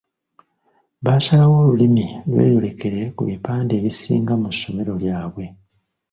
Baasalawo 1.05 1.55
Olulimi 1.61 2.05
lweyolekere 2.31 3.01
ku 3.15 3.21
bipande 3.29 3.71
ebisinga 3.79 4.33
mu 4.41 4.49
ssomero 4.55 4.91
lyabwe. 5.01 5.45